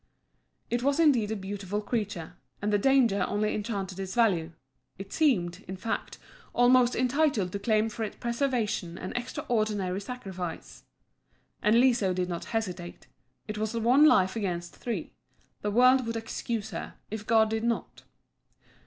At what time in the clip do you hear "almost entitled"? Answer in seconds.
6.55-7.51